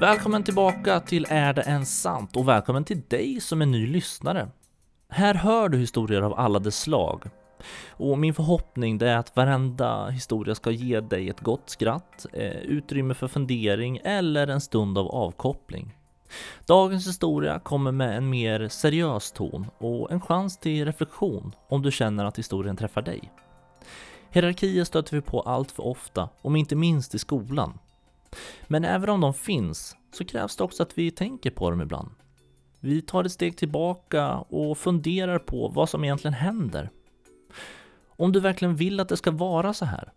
Välkommen 0.00 0.44
tillbaka 0.44 1.00
till 1.00 1.26
Är 1.28 1.52
det 1.52 1.62
ens 1.62 2.00
sant? 2.00 2.36
Och 2.36 2.48
välkommen 2.48 2.84
till 2.84 3.02
dig 3.08 3.40
som 3.40 3.62
är 3.62 3.66
ny 3.66 3.86
lyssnare. 3.86 4.48
Här 5.08 5.34
hör 5.34 5.68
du 5.68 5.78
historier 5.78 6.22
av 6.22 6.34
alla 6.38 6.58
dess 6.58 6.80
slag. 6.80 7.22
Och 7.88 8.18
min 8.18 8.34
förhoppning 8.34 8.98
det 8.98 9.08
är 9.08 9.16
att 9.16 9.36
varenda 9.36 10.08
historia 10.08 10.54
ska 10.54 10.70
ge 10.70 11.00
dig 11.00 11.28
ett 11.28 11.40
gott 11.40 11.70
skratt, 11.70 12.26
eh, 12.32 12.56
utrymme 12.56 13.14
för 13.14 13.28
fundering 13.28 14.00
eller 14.04 14.46
en 14.46 14.60
stund 14.60 14.98
av 14.98 15.08
avkoppling. 15.08 15.94
Dagens 16.66 17.08
historia 17.08 17.58
kommer 17.58 17.92
med 17.92 18.16
en 18.16 18.30
mer 18.30 18.68
seriös 18.68 19.32
ton 19.32 19.66
och 19.78 20.12
en 20.12 20.20
chans 20.20 20.58
till 20.58 20.84
reflektion 20.84 21.54
om 21.68 21.82
du 21.82 21.90
känner 21.90 22.24
att 22.24 22.38
historien 22.38 22.76
träffar 22.76 23.02
dig. 23.02 23.32
Hierarkier 24.30 24.84
stöter 24.84 25.16
vi 25.16 25.22
på 25.22 25.40
allt 25.40 25.70
för 25.70 25.86
ofta, 25.86 26.28
om 26.42 26.56
inte 26.56 26.76
minst 26.76 27.14
i 27.14 27.18
skolan. 27.18 27.78
Men 28.66 28.84
även 28.84 29.08
om 29.08 29.20
de 29.20 29.34
finns 29.34 29.96
så 30.12 30.24
krävs 30.24 30.56
det 30.56 30.64
också 30.64 30.82
att 30.82 30.98
vi 30.98 31.10
tänker 31.10 31.50
på 31.50 31.70
dem 31.70 31.80
ibland. 31.80 32.10
Vi 32.80 33.02
tar 33.02 33.24
ett 33.24 33.32
steg 33.32 33.56
tillbaka 33.56 34.34
och 34.38 34.78
funderar 34.78 35.38
på 35.38 35.68
vad 35.68 35.88
som 35.88 36.04
egentligen 36.04 36.34
händer. 36.34 36.90
Om 38.06 38.32
du 38.32 38.40
verkligen 38.40 38.76
vill 38.76 39.00
att 39.00 39.08
det 39.08 39.16
ska 39.16 39.30
vara 39.30 39.74
så 39.74 39.84
här? 39.84 40.12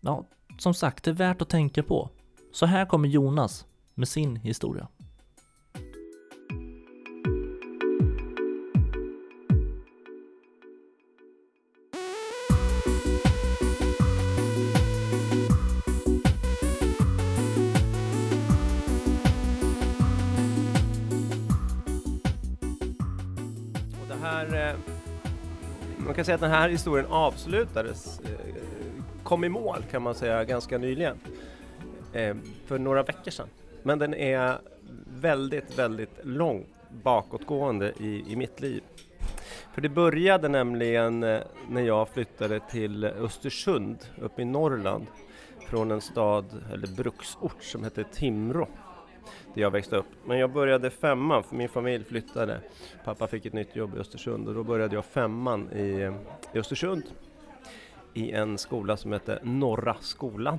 Ja, 0.00 0.26
som 0.58 0.74
sagt, 0.74 1.04
det 1.04 1.10
är 1.10 1.14
värt 1.14 1.42
att 1.42 1.48
tänka 1.48 1.82
på. 1.82 2.10
Så 2.52 2.66
här 2.66 2.86
kommer 2.86 3.08
Jonas 3.08 3.66
med 3.94 4.08
sin 4.08 4.36
historia. 4.36 4.88
Här, 24.40 24.70
eh, 24.70 24.76
man 25.96 26.14
kan 26.14 26.24
säga 26.24 26.34
att 26.34 26.40
den 26.40 26.50
här 26.50 26.68
historien 26.68 27.06
avslutades, 27.10 28.20
eh, 28.20 28.62
kom 29.22 29.44
i 29.44 29.48
mål 29.48 29.84
kan 29.90 30.02
man 30.02 30.14
säga 30.14 30.44
ganska 30.44 30.78
nyligen, 30.78 31.20
eh, 32.12 32.36
för 32.66 32.78
några 32.78 33.02
veckor 33.02 33.30
sedan. 33.30 33.48
Men 33.82 33.98
den 33.98 34.14
är 34.14 34.58
väldigt, 35.20 35.78
väldigt 35.78 36.20
långt 36.22 36.66
bakåtgående 37.02 37.92
i, 37.98 38.32
i 38.32 38.36
mitt 38.36 38.60
liv. 38.60 38.82
För 39.74 39.80
det 39.80 39.88
började 39.88 40.48
nämligen 40.48 41.20
när 41.68 41.80
jag 41.80 42.08
flyttade 42.08 42.60
till 42.60 43.04
Östersund 43.04 43.98
uppe 44.20 44.42
i 44.42 44.44
Norrland 44.44 45.06
från 45.66 45.90
en 45.90 46.00
stad, 46.00 46.44
eller 46.72 46.86
bruksort 46.86 47.62
som 47.62 47.84
heter 47.84 48.04
Timrå 48.12 48.68
där 49.54 49.62
jag 49.62 49.70
växte 49.70 49.96
upp. 49.96 50.06
Men 50.24 50.38
jag 50.38 50.52
började 50.52 50.90
femman 50.90 51.42
för 51.42 51.56
min 51.56 51.68
familj 51.68 52.04
flyttade. 52.04 52.60
Pappa 53.04 53.26
fick 53.26 53.46
ett 53.46 53.52
nytt 53.52 53.76
jobb 53.76 53.96
i 53.96 53.98
Östersund 53.98 54.48
och 54.48 54.54
då 54.54 54.62
började 54.64 54.94
jag 54.94 55.04
femman 55.04 55.72
i, 55.72 56.12
i 56.52 56.58
Östersund 56.58 57.02
i 58.14 58.32
en 58.32 58.58
skola 58.58 58.96
som 58.96 59.12
heter 59.12 59.40
Norra 59.42 59.96
skolan. 60.00 60.58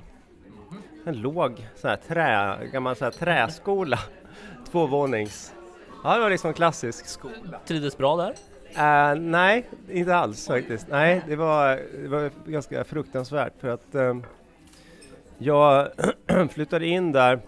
En 1.04 1.20
låg 1.20 1.66
så 1.76 1.88
här, 1.88 1.96
trä, 1.96 2.58
gammal 2.72 2.96
så 2.96 3.04
här, 3.04 3.12
träskola, 3.12 3.98
tvåvånings. 4.70 5.54
Ja, 6.04 6.14
det 6.14 6.20
var 6.20 6.30
liksom 6.30 6.48
en 6.48 6.54
klassisk 6.54 7.06
skola. 7.06 7.60
Trivdes 7.66 7.96
bra 7.96 8.16
där? 8.16 8.34
Eh, 8.76 9.14
nej, 9.20 9.68
inte 9.90 10.16
alls 10.16 10.46
faktiskt. 10.46 10.86
Nej, 10.88 11.22
det 11.28 11.36
var, 11.36 11.80
det 12.02 12.08
var 12.08 12.30
ganska 12.46 12.84
fruktansvärt 12.84 13.52
för 13.60 13.68
att 13.68 13.94
eh, 13.94 14.14
jag 15.38 15.88
flyttade 16.50 16.86
in 16.86 17.12
där 17.12 17.40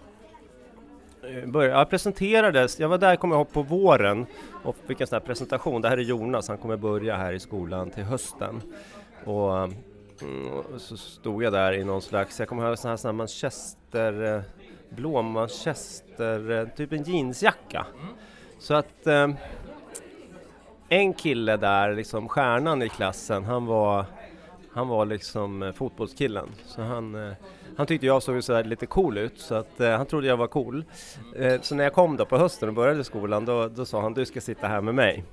Eh, 1.29 1.45
började, 1.45 1.79
jag 1.79 1.89
presenterades, 1.89 2.79
jag 2.79 2.89
var 2.89 2.97
där 2.97 3.15
kommer 3.15 3.35
jag 3.35 3.39
ihåg 3.39 3.51
på 3.51 3.61
våren 3.61 4.25
och 4.63 4.75
fick 4.87 5.01
en 5.01 5.07
sån 5.07 5.15
här 5.15 5.25
presentation. 5.25 5.81
Det 5.81 5.89
här 5.89 5.97
är 5.97 6.01
Jonas, 6.01 6.47
han 6.47 6.57
kommer 6.57 6.77
börja 6.77 7.15
här 7.15 7.33
i 7.33 7.39
skolan 7.39 7.89
till 7.89 8.03
hösten. 8.03 8.61
Och, 9.23 9.57
mm, 9.57 10.49
och 10.73 10.81
så 10.81 10.97
stod 10.97 11.43
jag 11.43 11.53
där 11.53 11.73
i 11.73 11.83
någon 11.83 12.01
slags, 12.01 12.39
jag 12.39 12.49
kommer 12.49 12.67
ihåg 12.67 12.79
sån 12.79 12.89
här, 12.89 12.97
sån 12.97 13.09
här 13.09 13.13
manchester, 13.13 14.35
eh, 14.35 14.41
blå 14.89 15.21
manchester, 15.21 16.51
eh, 16.51 16.67
typ 16.67 16.93
en 16.93 17.03
jeansjacka. 17.03 17.85
Så 18.59 18.73
att 18.73 19.07
en 20.89 21.13
kille 21.13 21.57
där, 21.57 21.95
liksom 21.95 22.29
stjärnan 22.29 22.81
i 22.81 22.89
klassen, 22.89 23.43
han 23.43 23.65
var, 23.65 24.05
han 24.75 24.87
var 24.87 25.05
liksom 25.05 25.63
eh, 25.63 25.71
fotbollskillen. 25.71 26.49
Så 26.65 26.81
han, 26.81 27.15
eh, 27.15 27.33
han 27.77 27.87
tyckte 27.87 28.05
jag 28.05 28.23
såg 28.23 28.43
så 28.43 28.53
här 28.53 28.63
lite 28.63 28.85
cool 28.85 29.17
ut, 29.17 29.39
så 29.39 29.55
att 29.55 29.79
eh, 29.79 29.91
han 29.91 30.05
trodde 30.05 30.27
jag 30.27 30.37
var 30.37 30.47
cool. 30.47 30.83
Så 31.61 31.75
när 31.75 31.83
jag 31.83 31.93
kom 31.93 32.17
då 32.17 32.25
på 32.25 32.37
hösten 32.37 32.69
och 32.69 32.75
började 32.75 33.03
skolan, 33.03 33.45
då, 33.45 33.67
då 33.67 33.85
sa 33.85 34.01
han 34.01 34.13
du 34.13 34.25
ska 34.25 34.41
sitta 34.41 34.67
här 34.67 34.81
med 34.81 34.95
mig. 34.95 35.23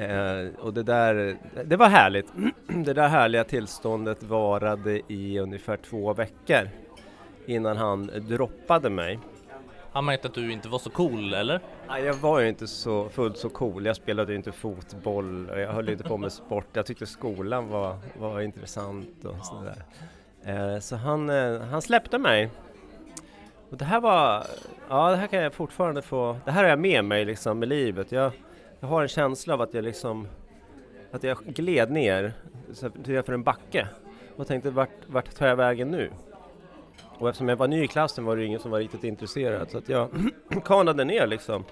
Eh, 0.00 0.54
och 0.58 0.74
det 0.74 0.82
där, 0.82 1.36
det 1.64 1.76
var 1.76 1.88
härligt. 1.88 2.26
Det 2.66 2.92
där 2.92 3.08
härliga 3.08 3.44
tillståndet 3.44 4.22
varade 4.22 5.00
i 5.12 5.38
ungefär 5.38 5.76
två 5.76 6.12
veckor 6.12 6.68
innan 7.46 7.76
han 7.76 8.10
droppade 8.28 8.90
mig. 8.90 9.18
Han 9.92 10.04
märkte 10.04 10.28
att 10.28 10.34
du 10.34 10.52
inte 10.52 10.68
var 10.68 10.78
så 10.78 10.90
cool, 10.90 11.34
eller? 11.34 11.60
Nej, 11.88 12.04
jag 12.04 12.14
var 12.14 12.40
ju 12.40 12.48
inte 12.48 12.66
så 12.66 13.08
fullt 13.08 13.38
så 13.38 13.48
cool. 13.48 13.86
Jag 13.86 13.96
spelade 13.96 14.32
ju 14.32 14.36
inte 14.36 14.52
fotboll 14.52 15.50
och 15.50 15.60
jag 15.60 15.72
höll 15.72 15.88
inte 15.88 16.04
på 16.04 16.16
med 16.16 16.32
sport. 16.32 16.66
Jag 16.72 16.86
tyckte 16.86 17.06
skolan 17.06 17.68
var, 17.68 17.96
var 18.18 18.40
intressant 18.40 19.24
och 19.24 19.46
sådär. 19.46 19.84
Eh, 20.44 20.80
så 20.80 20.96
han, 20.96 21.30
eh, 21.30 21.60
han 21.60 21.82
släppte 21.82 22.18
mig. 22.18 22.50
Och 23.70 23.76
det 23.76 23.84
här 23.84 24.00
var, 24.00 24.46
ja 24.88 25.10
det 25.10 25.16
här 25.16 25.26
kan 25.26 25.42
jag 25.42 25.54
fortfarande 25.54 26.02
få, 26.02 26.36
det 26.44 26.50
här 26.50 26.62
har 26.62 26.70
jag 26.70 26.78
med 26.78 27.04
mig 27.04 27.24
liksom 27.24 27.62
i 27.62 27.66
livet. 27.66 28.12
Jag, 28.12 28.32
jag 28.80 28.88
har 28.88 29.02
en 29.02 29.08
känsla 29.08 29.54
av 29.54 29.60
att 29.60 29.74
jag 29.74 29.84
liksom, 29.84 30.28
att 31.12 31.22
jag 31.22 31.38
gled 31.38 31.90
ner 31.90 32.32
för 33.22 33.32
en 33.32 33.42
backe 33.42 33.88
och 34.36 34.46
tänkte 34.46 34.70
vart, 34.70 34.90
vart 35.06 35.34
tar 35.34 35.46
jag 35.46 35.56
vägen 35.56 35.90
nu? 35.90 36.10
Och 37.20 37.28
eftersom 37.28 37.48
jag 37.48 37.56
var 37.56 37.68
ny 37.68 37.84
i 37.84 37.88
klassen 37.88 38.24
var 38.24 38.36
det 38.36 38.44
ingen 38.44 38.60
som 38.60 38.70
var 38.70 38.78
riktigt 38.78 39.04
intresserad 39.04 39.70
så 39.70 39.78
att 39.78 39.88
jag 39.88 40.08
kanade 40.64 41.04
ner 41.04 41.26
liksom 41.26 41.64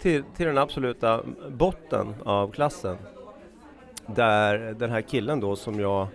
till, 0.00 0.24
till 0.36 0.46
den 0.46 0.58
absoluta 0.58 1.20
botten 1.48 2.14
av 2.24 2.52
klassen. 2.52 2.96
Där 4.06 4.58
den 4.58 4.90
här 4.90 5.00
killen 5.00 5.40
då 5.40 5.56
som 5.56 5.80
jag 5.80 6.08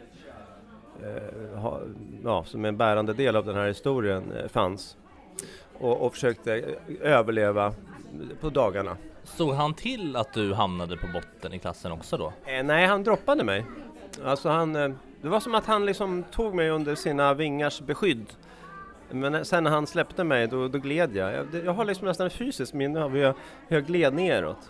eh, 1.03 1.59
ha, 1.59 1.79
ja, 2.23 2.43
som 2.43 2.65
är 2.65 2.69
en 2.69 2.77
bärande 2.77 3.13
del 3.13 3.35
av 3.35 3.45
den 3.45 3.55
här 3.55 3.67
historien 3.67 4.31
eh, 4.31 4.47
fanns 4.47 4.97
och, 5.79 6.01
och 6.01 6.13
försökte 6.13 6.75
överleva 7.01 7.73
på 8.41 8.49
dagarna. 8.49 8.97
Såg 9.23 9.53
han 9.53 9.73
till 9.73 10.15
att 10.15 10.33
du 10.33 10.53
hamnade 10.53 10.97
på 10.97 11.07
botten 11.13 11.53
i 11.53 11.59
klassen 11.59 11.91
också 11.91 12.17
då? 12.17 12.33
Eh, 12.45 12.63
nej, 12.63 12.85
han 12.85 13.03
droppade 13.03 13.43
mig. 13.43 13.65
Alltså 14.25 14.49
han, 14.49 14.75
eh, 14.75 14.91
det 15.21 15.29
var 15.29 15.39
som 15.39 15.55
att 15.55 15.65
han 15.65 15.85
liksom 15.85 16.23
tog 16.23 16.55
mig 16.55 16.69
under 16.69 16.95
sina 16.95 17.33
vingars 17.33 17.81
beskydd. 17.81 18.25
Men 19.11 19.35
eh, 19.35 19.43
sen 19.43 19.63
när 19.63 19.71
han 19.71 19.87
släppte 19.87 20.23
mig 20.23 20.47
då, 20.47 20.67
då 20.67 20.79
gled 20.79 21.15
jag. 21.15 21.33
jag. 21.33 21.45
Jag 21.65 21.73
har 21.73 21.85
liksom 21.85 22.07
nästan 22.07 22.27
ett 22.27 22.33
fysiskt 22.33 22.73
minne 22.73 23.03
av 23.03 23.11
hur 23.11 23.21
jag, 23.21 23.33
hur 23.67 23.77
jag 23.77 23.85
gled 23.85 24.13
neråt. 24.13 24.69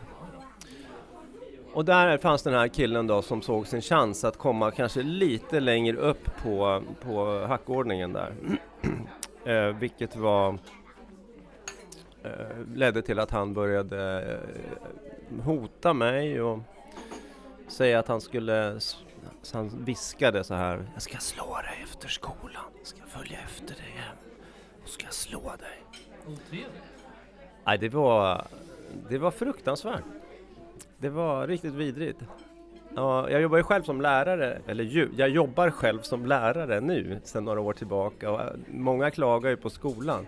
Och 1.73 1.85
där 1.85 2.17
fanns 2.17 2.43
den 2.43 2.53
här 2.53 2.67
killen 2.67 3.07
då 3.07 3.21
som 3.21 3.41
såg 3.41 3.67
sin 3.67 3.81
chans 3.81 4.23
att 4.23 4.37
komma 4.37 4.71
kanske 4.71 5.01
lite 5.03 5.59
längre 5.59 5.97
upp 5.97 6.29
på, 6.43 6.83
på 7.01 7.45
hackordningen 7.47 8.13
där. 8.13 8.33
eh, 9.45 9.67
vilket 9.67 10.15
var 10.15 10.57
eh, 12.23 12.31
ledde 12.75 13.01
till 13.01 13.19
att 13.19 13.31
han 13.31 13.53
började 13.53 14.31
eh, 14.33 15.43
hota 15.43 15.93
mig 15.93 16.41
och 16.41 16.59
säga 17.67 17.99
att 17.99 18.07
han 18.07 18.21
skulle, 18.21 18.79
så 19.41 19.57
han 19.57 19.85
viskade 19.85 20.43
så 20.43 20.53
här. 20.53 20.89
Jag 20.93 21.01
ska 21.01 21.17
slå 21.17 21.55
dig 21.55 21.83
efter 21.83 22.07
skolan, 22.07 22.63
jag 22.77 22.87
ska 22.87 23.01
följa 23.05 23.37
efter 23.39 23.75
dig 23.75 23.93
hem 23.95 24.17
ska 24.87 25.07
slå 25.07 25.41
dig. 25.41 25.83
Nej, 27.65 27.77
det 27.77 27.89
var, 27.89 28.47
det 29.09 29.17
var 29.17 29.31
fruktansvärt. 29.31 30.03
Det 30.97 31.09
var 31.09 31.47
riktigt 31.47 31.73
vidrigt. 31.73 32.19
Ja, 32.95 33.29
jag 33.29 33.41
jobbar 33.41 33.57
ju 33.57 33.63
själv 33.63 33.83
som 33.83 34.01
lärare, 34.01 34.61
eller 34.67 34.83
ju, 34.83 35.09
jag 35.17 35.29
jobbar 35.29 35.69
själv 35.69 36.01
som 36.01 36.25
lärare 36.25 36.81
nu 36.81 37.19
sedan 37.23 37.45
några 37.45 37.61
år 37.61 37.73
tillbaka 37.73 38.31
och 38.31 38.41
många 38.67 39.11
klagar 39.11 39.49
ju 39.49 39.57
på 39.57 39.69
skolan. 39.69 40.27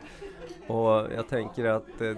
Och 0.68 0.90
jag 1.16 1.28
tänker 1.30 1.66
att 1.66 2.02
eh, 2.02 2.14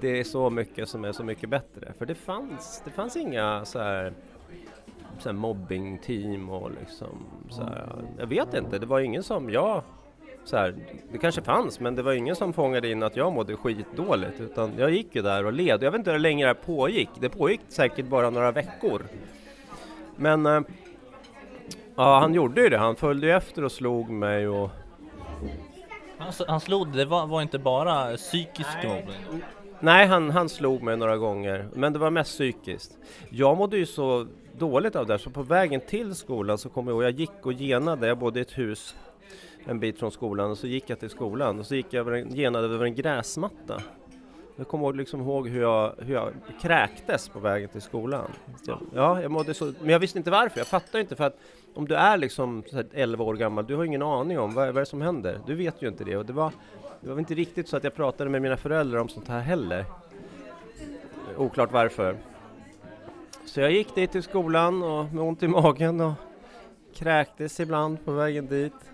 det 0.00 0.20
är 0.20 0.24
så 0.24 0.50
mycket 0.50 0.88
som 0.88 1.04
är 1.04 1.12
så 1.12 1.24
mycket 1.24 1.50
bättre. 1.50 1.92
För 1.98 2.06
det 2.06 2.14
fanns, 2.14 2.82
det 2.84 2.90
fanns 2.90 3.16
inga 3.16 3.64
så 3.64 3.78
här, 3.78 4.12
så 5.18 5.28
här 5.28 5.36
mobbingteam 5.36 6.50
och 6.50 6.70
liksom 6.70 7.26
så 7.50 7.62
här, 7.62 7.88
jag 8.18 8.26
vet 8.26 8.54
inte, 8.54 8.78
det 8.78 8.86
var 8.86 9.00
ingen 9.00 9.22
som 9.22 9.50
jag 9.50 9.82
så 10.44 10.56
här, 10.56 10.74
det 11.12 11.18
kanske 11.18 11.42
fanns, 11.42 11.80
men 11.80 11.94
det 11.94 12.02
var 12.02 12.12
ingen 12.12 12.36
som 12.36 12.52
fångade 12.52 12.90
in 12.90 13.02
att 13.02 13.16
jag 13.16 13.32
mådde 13.32 13.56
skitdåligt, 13.56 14.40
utan 14.40 14.72
jag 14.78 14.90
gick 14.90 15.14
ju 15.14 15.22
där 15.22 15.46
och 15.46 15.52
led. 15.52 15.82
Jag 15.82 15.90
vet 15.90 15.98
inte 15.98 16.12
hur 16.12 16.18
länge 16.18 16.44
det 16.44 16.48
här 16.48 16.54
pågick. 16.54 17.08
Det 17.20 17.28
pågick 17.28 17.60
säkert 17.68 18.06
bara 18.06 18.30
några 18.30 18.52
veckor. 18.52 19.02
Men 20.16 20.46
eh, 20.46 20.60
ja, 21.96 22.20
han 22.20 22.34
gjorde 22.34 22.62
ju 22.62 22.68
det. 22.68 22.78
Han 22.78 22.96
följde 22.96 23.26
ju 23.26 23.32
efter 23.32 23.64
och 23.64 23.72
slog 23.72 24.10
mig 24.10 24.48
och 24.48 24.70
Han, 26.18 26.32
han 26.48 26.60
slog, 26.60 26.92
det 26.92 27.04
var, 27.04 27.26
var 27.26 27.42
inte 27.42 27.58
bara 27.58 28.16
psykisk 28.16 28.76
mobbning? 28.84 29.42
Nej, 29.80 30.06
han, 30.06 30.30
han 30.30 30.48
slog 30.48 30.82
mig 30.82 30.96
några 30.96 31.16
gånger, 31.16 31.68
men 31.72 31.92
det 31.92 31.98
var 31.98 32.10
mest 32.10 32.30
psykiskt. 32.30 32.98
Jag 33.30 33.56
mådde 33.56 33.76
ju 33.76 33.86
så 33.86 34.26
dåligt 34.58 34.96
av 34.96 35.06
det, 35.06 35.18
så 35.18 35.30
på 35.30 35.42
vägen 35.42 35.80
till 35.80 36.14
skolan 36.14 36.58
så 36.58 36.68
kom 36.68 36.86
jag 36.86 36.94
ihåg, 36.94 37.04
jag 37.04 37.10
gick 37.10 37.46
och 37.46 37.52
genade, 37.52 38.06
jag 38.06 38.18
bodde 38.18 38.38
i 38.38 38.42
ett 38.42 38.58
hus 38.58 38.96
en 39.66 39.80
bit 39.80 39.98
från 39.98 40.10
skolan 40.10 40.50
och 40.50 40.58
så 40.58 40.66
gick 40.66 40.90
jag 40.90 41.00
till 41.00 41.10
skolan 41.10 41.58
och 41.58 41.66
så 41.66 41.74
gick 41.74 41.86
jag 41.90 42.00
över 42.00 42.12
en, 42.12 42.34
genade 42.34 42.66
över 42.74 42.84
en 42.84 42.94
gräsmatta. 42.94 43.82
Jag 44.56 44.68
kommer 44.68 44.92
liksom 44.92 45.20
ihåg 45.20 45.48
hur 45.48 45.60
jag, 45.60 45.94
hur 45.98 46.14
jag 46.14 46.32
kräktes 46.60 47.28
på 47.28 47.38
vägen 47.38 47.68
till 47.68 47.82
skolan. 47.82 48.30
Ja, 48.94 49.22
jag 49.22 49.30
mådde 49.30 49.54
så, 49.54 49.64
men 49.80 49.88
jag 49.90 49.98
visste 49.98 50.18
inte 50.18 50.30
varför, 50.30 50.60
jag 50.60 50.66
fattar 50.66 50.98
inte 50.98 51.16
för 51.16 51.24
att 51.24 51.38
om 51.74 51.88
du 51.88 51.94
är 51.94 52.16
liksom 52.16 52.62
11 52.92 53.24
år 53.24 53.34
gammal, 53.34 53.66
du 53.66 53.76
har 53.76 53.84
ingen 53.84 54.02
aning 54.02 54.38
om 54.38 54.54
vad, 54.54 54.66
vad 54.66 54.76
är 54.76 54.80
det 54.80 54.86
som 54.86 55.02
händer. 55.02 55.40
Du 55.46 55.54
vet 55.54 55.82
ju 55.82 55.88
inte 55.88 56.04
det 56.04 56.16
och 56.16 56.26
det 56.26 56.32
var, 56.32 56.52
det 57.00 57.10
var 57.10 57.18
inte 57.18 57.34
riktigt 57.34 57.68
så 57.68 57.76
att 57.76 57.84
jag 57.84 57.94
pratade 57.94 58.30
med 58.30 58.42
mina 58.42 58.56
föräldrar 58.56 58.98
om 59.00 59.08
sånt 59.08 59.28
här 59.28 59.40
heller. 59.40 59.84
Oklart 61.36 61.72
varför. 61.72 62.16
Så 63.46 63.60
jag 63.60 63.72
gick 63.72 63.94
dit 63.94 64.12
till 64.12 64.22
skolan 64.22 64.82
och 64.82 65.04
med 65.12 65.24
ont 65.24 65.42
i 65.42 65.48
magen 65.48 66.00
och 66.00 66.12
kräktes 66.94 67.60
ibland 67.60 68.04
på 68.04 68.12
vägen 68.12 68.46
dit. 68.46 68.93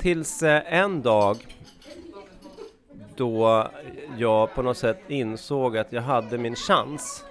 Tills 0.00 0.42
eh, 0.42 0.74
en 0.74 1.02
dag 1.02 1.36
då 3.16 3.66
jag 4.18 4.54
på 4.54 4.62
något 4.62 4.76
sätt 4.76 5.00
insåg 5.08 5.76
att 5.76 5.92
jag 5.92 6.02
hade 6.02 6.38
min 6.38 6.54
chans 6.54 7.24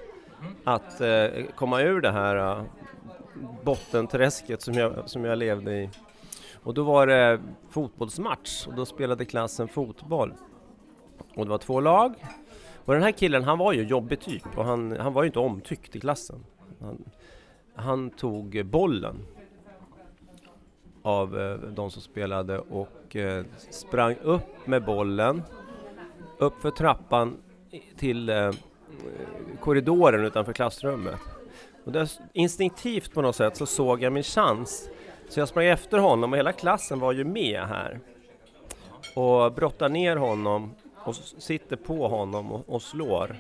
att 0.64 1.02
eh, 1.02 1.28
komma 1.56 1.82
ur 1.82 2.02
det 2.02 2.12
här 2.12 2.36
eh, 2.36 2.64
bottenträsket 3.64 4.62
som 4.62 4.74
jag, 4.74 5.10
som 5.10 5.26
jag 5.26 5.38
levde 5.38 5.72
i. 5.72 5.90
Och 6.64 6.74
då 6.74 6.84
var 6.84 7.08
det 7.08 7.40
fotbollsmatch 7.70 8.68
och 8.68 8.74
då 8.74 8.86
spelade 8.86 9.26
klassen 9.26 9.68
fotboll. 9.68 10.34
Och 11.36 11.46
det 11.46 11.50
var 11.50 11.58
två 11.58 11.80
lag. 11.80 12.14
Och 12.86 12.94
den 12.94 13.04
här 13.04 13.12
killen 13.12 13.44
han 13.44 13.58
var 13.58 13.74
ju 13.74 13.84
jobbig 13.84 14.20
typ 14.20 14.58
och 14.58 14.66
han, 14.66 14.98
han 15.00 15.14
var 15.14 15.24
ju 15.24 15.28
inte 15.28 15.40
omtyckt 15.40 15.96
i 15.96 16.00
klassen. 16.00 16.46
Han, 16.82 17.04
han 17.76 18.10
tog 18.10 18.66
bollen 18.66 19.26
av 21.10 21.40
eh, 21.40 21.56
de 21.56 21.92
som 21.92 22.02
spelade 22.02 22.60
och 22.60 23.16
eh, 23.16 23.46
sprang 23.70 24.16
upp 24.22 24.68
med 24.68 24.86
bollen 24.86 25.44
upp 26.38 26.62
för 26.62 26.72
trappan 26.72 27.38
till 27.98 28.30
eh, 28.30 28.52
korridoren 29.60 30.26
utanför 30.26 30.54
klassrummet. 30.54 31.20
Och 31.86 31.92
där, 31.92 32.10
instinktivt 32.34 33.14
på 33.14 33.22
något 33.22 33.36
sätt 33.36 33.58
så 33.58 33.66
såg 33.66 34.02
jag 34.02 34.14
min 34.14 34.24
chans. 34.24 34.90
Så 35.30 35.40
jag 35.40 35.48
sprang 35.48 35.66
efter 35.66 35.98
honom 35.98 36.34
och 36.34 36.38
hela 36.40 36.52
klassen 36.52 37.00
var 37.00 37.12
ju 37.12 37.24
med 37.24 37.62
här. 37.62 38.00
Och 39.16 39.54
brottar 39.54 39.90
ner 39.90 40.16
honom 40.16 40.76
och 40.96 41.16
sitter 41.16 41.76
på 41.76 42.08
honom 42.08 42.52
och, 42.52 42.70
och 42.70 42.82
slår. 42.82 43.36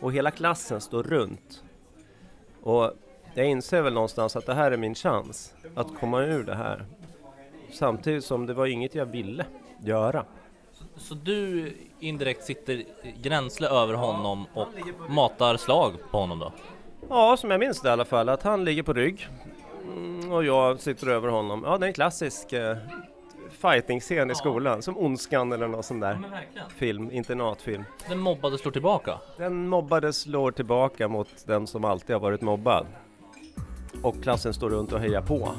Och 0.00 0.12
hela 0.12 0.30
klassen 0.30 0.80
står 0.80 1.02
runt. 1.02 1.64
Och 2.62 2.92
jag 3.38 3.46
inser 3.46 3.82
väl 3.82 3.92
någonstans 3.92 4.36
att 4.36 4.46
det 4.46 4.54
här 4.54 4.70
är 4.70 4.76
min 4.76 4.94
chans 4.94 5.54
att 5.74 5.98
komma 6.00 6.22
ur 6.22 6.44
det 6.44 6.54
här. 6.54 6.84
Samtidigt 7.72 8.24
som 8.24 8.46
det 8.46 8.54
var 8.54 8.66
inget 8.66 8.94
jag 8.94 9.06
ville 9.06 9.44
göra. 9.84 10.24
Så 10.96 11.14
du 11.14 11.72
indirekt 12.00 12.44
sitter 12.44 12.84
gränsle 13.22 13.68
över 13.68 13.94
honom 13.94 14.46
och 14.54 14.68
matar 15.08 15.56
slag 15.56 15.92
på 16.10 16.18
honom 16.18 16.38
då? 16.38 16.52
Ja, 17.08 17.36
som 17.36 17.50
jag 17.50 17.60
minns 17.60 17.80
det 17.80 17.88
i 17.88 17.92
alla 17.92 18.04
fall, 18.04 18.28
att 18.28 18.42
han 18.42 18.64
ligger 18.64 18.82
på 18.82 18.92
rygg 18.92 19.28
mm, 19.82 20.32
och 20.32 20.44
jag 20.44 20.80
sitter 20.80 21.08
över 21.08 21.28
honom. 21.28 21.62
Ja, 21.66 21.78
det 21.78 21.86
är 21.86 21.88
en 21.88 21.92
klassisk 21.92 22.52
eh, 22.52 22.76
fighting-scen 23.50 24.30
i 24.30 24.34
skolan, 24.34 24.82
som 24.82 24.98
Ondskan 24.98 25.52
eller 25.52 25.68
någon 25.68 25.82
sån 25.82 26.00
där 26.00 26.18
film, 26.76 27.10
internatfilm. 27.10 27.84
Den 28.08 28.18
mobbade 28.18 28.58
slår 28.58 28.72
tillbaka? 28.72 29.18
Den 29.36 29.68
mobbade 29.68 30.12
slår 30.12 30.50
tillbaka 30.50 31.08
mot 31.08 31.46
den 31.46 31.66
som 31.66 31.84
alltid 31.84 32.16
har 32.16 32.20
varit 32.20 32.40
mobbad. 32.40 32.86
Och 34.02 34.22
klassen 34.22 34.54
står 34.54 34.70
runt 34.70 34.92
och 34.92 35.00
hejar 35.00 35.22
på. 35.22 35.54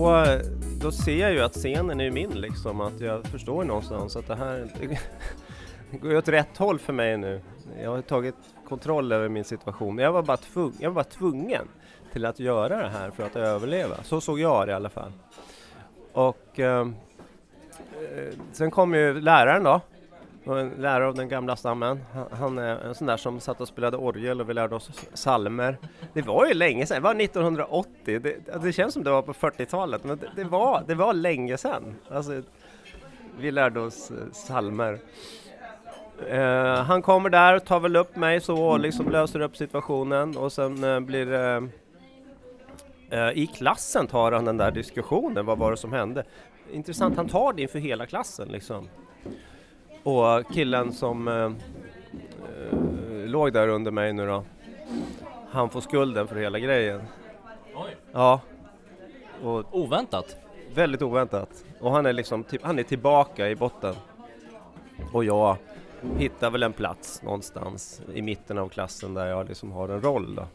då, 0.00 0.24
då 0.80 0.92
ser 0.92 1.16
jag 1.16 1.32
ju 1.32 1.40
att 1.40 1.54
scenen 1.54 2.00
är 2.00 2.10
min 2.10 2.30
liksom, 2.30 2.80
att 2.80 3.00
jag 3.00 3.26
förstår 3.26 3.64
någonstans 3.64 4.16
att 4.16 4.26
det 4.26 4.34
här 4.34 4.68
det 4.80 4.98
går 5.98 6.16
åt 6.16 6.28
rätt 6.28 6.56
håll 6.56 6.78
för 6.78 6.92
mig 6.92 7.18
nu. 7.18 7.40
Jag 7.82 7.90
har 7.90 8.02
tagit 8.02 8.34
kontroll 8.68 9.12
över 9.12 9.28
min 9.28 9.44
situation, 9.44 9.94
men 9.94 10.04
jag 10.04 10.12
var 10.12 10.22
bara, 10.22 10.36
tvung, 10.36 10.72
jag 10.78 10.90
var 10.90 10.94
bara 10.94 11.04
tvungen 11.04 11.68
till 12.12 12.26
att 12.26 12.40
göra 12.40 12.82
det 12.82 12.88
här 12.88 13.10
för 13.10 13.22
att 13.22 13.36
överleva. 13.36 13.96
Så 14.02 14.20
såg 14.20 14.40
jag 14.40 14.66
det 14.66 14.70
i 14.70 14.74
alla 14.74 14.90
fall. 14.90 15.12
Och 16.12 16.58
ehm, 16.58 16.94
eh, 18.16 18.34
sen 18.52 18.70
kom 18.70 18.94
ju 18.94 19.20
läraren 19.20 19.62
då, 19.64 19.80
en 20.44 20.68
lärare 20.68 21.06
av 21.06 21.14
den 21.14 21.28
gamla 21.28 21.56
stammen. 21.56 22.00
Han, 22.30 22.58
är 22.58 22.76
en 22.76 22.94
sån 22.94 23.06
där 23.06 23.16
som 23.16 23.40
satt 23.40 23.60
och 23.60 23.68
spelade 23.68 23.96
orgel 23.96 24.40
och 24.40 24.48
vi 24.48 24.54
lärde 24.54 24.74
oss 24.74 24.90
salmer. 25.14 25.76
Det 26.12 26.22
var 26.22 26.46
ju 26.46 26.54
länge 26.54 26.86
sedan, 26.86 26.94
det 26.94 27.00
var 27.00 27.20
1980. 27.20 28.20
Det, 28.22 28.34
alltså, 28.36 28.66
det 28.66 28.72
känns 28.72 28.94
som 28.94 29.04
det 29.04 29.10
var 29.10 29.22
på 29.22 29.32
40-talet, 29.32 30.04
men 30.04 30.18
det, 30.18 30.30
det, 30.36 30.44
var, 30.44 30.84
det 30.86 30.94
var 30.94 31.14
länge 31.14 31.56
sedan. 31.56 31.96
Alltså, 32.10 32.42
vi 33.38 33.50
lärde 33.50 33.80
oss 33.80 34.10
eh, 34.10 34.16
salmer. 34.32 34.98
Eh, 36.28 36.74
han 36.74 37.02
kommer 37.02 37.30
där, 37.30 37.58
tar 37.58 37.80
väl 37.80 37.96
upp 37.96 38.16
mig 38.16 38.40
så 38.40 38.64
och 38.64 38.80
liksom 38.80 39.10
löser 39.10 39.40
upp 39.40 39.56
situationen 39.56 40.36
och 40.36 40.52
sen 40.52 40.84
eh, 40.84 41.00
blir 41.00 41.26
det 41.26 41.68
i 43.34 43.46
klassen 43.46 44.06
tar 44.06 44.32
han 44.32 44.44
den 44.44 44.56
där 44.56 44.70
diskussionen, 44.70 45.46
vad 45.46 45.58
var 45.58 45.70
det 45.70 45.76
som 45.76 45.92
hände? 45.92 46.24
Intressant, 46.72 47.16
han 47.16 47.28
tar 47.28 47.52
det 47.52 47.62
inför 47.62 47.78
hela 47.78 48.06
klassen 48.06 48.48
liksom. 48.48 48.88
Och 50.02 50.52
killen 50.54 50.92
som 50.92 51.28
eh, 51.28 51.34
eh, 51.34 51.50
låg 53.26 53.52
där 53.52 53.68
under 53.68 53.90
mig 53.90 54.12
nu 54.12 54.26
då, 54.26 54.44
han 55.50 55.70
får 55.70 55.80
skulden 55.80 56.26
för 56.26 56.36
hela 56.36 56.58
grejen. 56.58 57.02
Oj! 57.74 57.96
Ja. 58.12 58.40
Och 59.42 59.64
oväntat? 59.70 60.36
Väldigt 60.74 61.02
oväntat. 61.02 61.64
Och 61.80 61.92
han 61.92 62.06
är 62.06 62.12
liksom, 62.12 62.44
han 62.62 62.78
är 62.78 62.82
tillbaka 62.82 63.48
i 63.48 63.56
botten. 63.56 63.94
Och 65.12 65.24
jag 65.24 65.56
hittar 66.16 66.50
väl 66.50 66.62
en 66.62 66.72
plats 66.72 67.22
någonstans 67.22 68.02
i 68.14 68.22
mitten 68.22 68.58
av 68.58 68.68
klassen 68.68 69.14
där 69.14 69.26
jag 69.26 69.48
liksom 69.48 69.72
har 69.72 69.88
en 69.88 70.00
roll 70.00 70.34
då. 70.34 70.46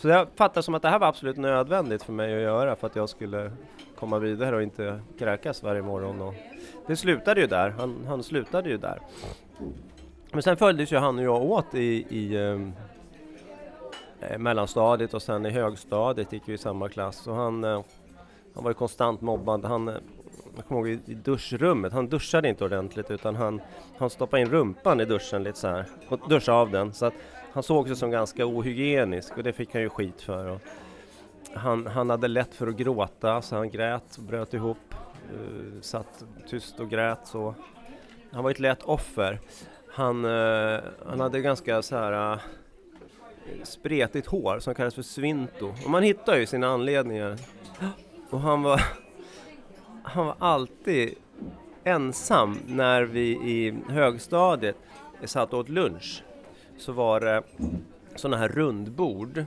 Så 0.00 0.08
jag 0.08 0.28
fattar 0.36 0.62
som 0.62 0.74
att 0.74 0.82
det 0.82 0.88
här 0.88 0.98
var 0.98 1.06
absolut 1.06 1.36
nödvändigt 1.36 2.02
för 2.02 2.12
mig 2.12 2.34
att 2.34 2.42
göra 2.42 2.76
för 2.76 2.86
att 2.86 2.96
jag 2.96 3.08
skulle 3.08 3.52
komma 3.96 4.18
vidare 4.18 4.56
och 4.56 4.62
inte 4.62 5.00
kräkas 5.18 5.62
varje 5.62 5.82
morgon 5.82 6.20
och 6.20 6.34
det 6.86 6.96
slutade 6.96 7.40
ju 7.40 7.46
där, 7.46 7.70
han, 7.70 8.04
han 8.08 8.22
slutade 8.22 8.68
ju 8.68 8.76
där. 8.76 9.00
Men 10.32 10.42
sen 10.42 10.56
följdes 10.56 10.92
ju 10.92 10.96
han 10.96 11.18
och 11.18 11.24
jag 11.24 11.42
åt 11.42 11.74
i, 11.74 12.06
i 12.08 12.36
ehm, 12.36 12.72
eh, 14.20 14.38
mellanstadiet 14.38 15.14
och 15.14 15.22
sen 15.22 15.46
i 15.46 15.50
högstadiet 15.50 16.32
gick 16.32 16.42
vi 16.46 16.52
i 16.52 16.58
samma 16.58 16.88
klass 16.88 17.26
och 17.26 17.34
han, 17.34 17.64
eh, 17.64 17.82
han 18.54 18.64
var 18.64 18.70
ju 18.70 18.74
konstant 18.74 19.20
mobbad. 19.20 19.64
Han, 19.64 19.88
eh, 19.88 19.94
jag 20.56 20.66
kommer 20.66 20.80
ihåg 20.80 21.00
i, 21.06 21.14
duschrummet, 21.14 21.92
han 21.92 22.08
duschade 22.08 22.48
inte 22.48 22.64
ordentligt 22.64 23.10
utan 23.10 23.36
han, 23.36 23.60
han 23.98 24.10
stoppade 24.10 24.42
in 24.42 24.50
rumpan 24.50 25.00
i 25.00 25.04
duschen 25.04 25.42
lite 25.42 25.58
så 25.58 25.68
här 25.68 25.84
och 26.08 26.28
duschade 26.28 26.58
av 26.58 26.70
den. 26.70 26.92
Så 26.92 27.06
att 27.06 27.14
han 27.58 27.62
såg 27.62 27.86
sig 27.86 27.96
som 27.96 28.10
ganska 28.10 28.46
ohygienisk 28.46 29.36
och 29.36 29.42
det 29.42 29.52
fick 29.52 29.72
han 29.72 29.82
ju 29.82 29.88
skit 29.88 30.20
för. 30.20 30.46
Och 30.46 30.60
han, 31.54 31.86
han 31.86 32.10
hade 32.10 32.28
lätt 32.28 32.54
för 32.54 32.66
att 32.66 32.76
gråta 32.76 33.42
så 33.42 33.56
han 33.56 33.70
grät 33.70 34.16
och 34.16 34.22
bröt 34.22 34.54
ihop 34.54 34.94
uh, 35.34 35.80
satt 35.80 36.24
tyst 36.48 36.80
och 36.80 36.90
grät 36.90 37.18
så. 37.24 37.54
Han 38.30 38.44
var 38.44 38.50
ett 38.50 38.60
lätt 38.60 38.82
offer. 38.82 39.40
Han, 39.92 40.24
uh, 40.24 40.80
han 41.06 41.20
hade 41.20 41.40
ganska 41.40 41.82
så 41.82 41.96
här 41.96 42.32
uh, 42.32 42.40
spretigt 43.62 44.26
hår 44.26 44.58
som 44.58 44.74
kallas 44.74 44.94
för 44.94 45.02
svinto. 45.02 45.74
Och 45.84 45.90
man 45.90 46.02
hittar 46.02 46.36
ju 46.36 46.46
sina 46.46 46.66
anledningar. 46.66 47.36
Och 48.30 48.40
han 48.40 48.62
var, 48.62 48.82
han 50.02 50.26
var 50.26 50.36
alltid 50.38 51.14
ensam 51.84 52.58
när 52.66 53.02
vi 53.02 53.30
i 53.30 53.74
högstadiet 53.88 54.76
satt 55.24 55.52
och 55.52 55.58
åt 55.58 55.68
lunch. 55.68 56.22
Så 56.78 56.92
var 56.92 57.20
det 57.20 57.42
sådana 58.16 58.36
här 58.36 58.48
rundbord. 58.48 59.44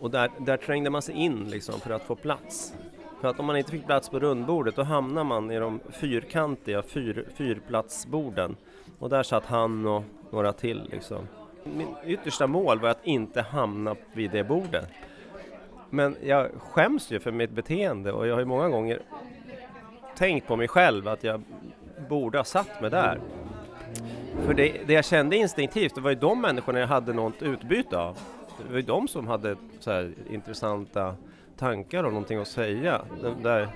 Och 0.00 0.10
där, 0.10 0.30
där 0.38 0.56
trängde 0.56 0.90
man 0.90 1.02
sig 1.02 1.14
in 1.14 1.50
liksom 1.50 1.80
för 1.80 1.90
att 1.90 2.02
få 2.02 2.14
plats. 2.14 2.74
För 3.20 3.28
att 3.28 3.40
om 3.40 3.46
man 3.46 3.56
inte 3.56 3.70
fick 3.70 3.86
plats 3.86 4.08
på 4.08 4.18
rundbordet 4.18 4.76
då 4.76 4.82
hamnar 4.82 5.24
man 5.24 5.50
i 5.50 5.58
de 5.58 5.80
fyrkantiga 5.90 6.82
fyr, 6.82 7.26
fyrplatsborden. 7.34 8.56
Och 8.98 9.08
där 9.08 9.22
satt 9.22 9.46
han 9.46 9.86
och 9.86 10.02
några 10.30 10.52
till 10.52 10.88
liksom. 10.90 11.28
Min 11.64 11.94
yttersta 12.04 12.46
mål 12.46 12.80
var 12.80 12.88
att 12.88 13.06
inte 13.06 13.42
hamna 13.42 13.96
vid 14.12 14.30
det 14.30 14.44
bordet. 14.44 14.88
Men 15.90 16.16
jag 16.22 16.50
skäms 16.58 17.10
ju 17.10 17.20
för 17.20 17.30
mitt 17.30 17.50
beteende 17.50 18.12
och 18.12 18.26
jag 18.26 18.34
har 18.34 18.40
ju 18.40 18.46
många 18.46 18.68
gånger 18.68 19.02
tänkt 20.16 20.48
på 20.48 20.56
mig 20.56 20.68
själv 20.68 21.08
att 21.08 21.24
jag 21.24 21.42
borde 22.08 22.38
ha 22.38 22.44
satt 22.44 22.80
mig 22.80 22.90
där. 22.90 23.20
För 24.44 24.54
det, 24.54 24.80
det 24.86 24.92
jag 24.92 25.04
kände 25.04 25.36
instinktivt, 25.36 25.94
det 25.94 26.00
var 26.00 26.10
ju 26.10 26.16
de 26.16 26.40
människorna 26.40 26.78
jag 26.78 26.86
hade 26.86 27.12
något 27.12 27.42
utbyte 27.42 27.98
av. 27.98 28.18
Det 28.66 28.70
var 28.70 28.76
ju 28.76 28.82
de 28.82 29.08
som 29.08 29.26
hade 29.26 29.56
så 29.80 29.90
här 29.90 30.12
intressanta 30.30 31.14
tankar 31.56 32.04
och 32.04 32.12
någonting 32.12 32.38
att 32.38 32.48
säga. 32.48 33.00
De 33.22 33.42
där 33.42 33.68